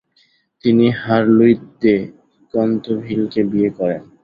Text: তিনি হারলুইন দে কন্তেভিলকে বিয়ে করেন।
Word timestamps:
তিনি 0.63 0.85
হারলুইন 1.01 1.59
দে 1.81 1.95
কন্তেভিলকে 2.53 3.41
বিয়ে 3.51 3.69
করেন। 3.77 4.01